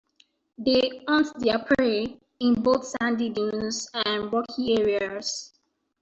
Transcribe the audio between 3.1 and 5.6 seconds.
dunes and rocky areas.